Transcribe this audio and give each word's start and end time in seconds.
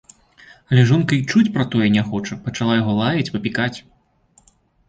Але 0.71 0.85
жонка 0.91 1.15
і 1.17 1.19
чуць 1.33 1.51
пра 1.57 1.65
тое 1.75 1.87
не 1.97 2.03
хоча, 2.09 2.39
пачала 2.47 2.79
яго 2.81 2.97
лаяць 3.01 3.29
і 3.29 3.35
папікаць 3.37 3.73